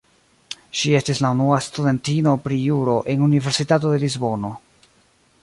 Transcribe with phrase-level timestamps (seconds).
[0.79, 4.55] Ŝi estis la unua studentino pri Juro en Universitato de Lisbono.